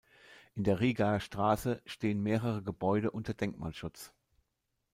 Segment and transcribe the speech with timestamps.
[0.55, 4.11] In der Rigaer Straße stehen mehrere Gebäude unter Denkmalschutz.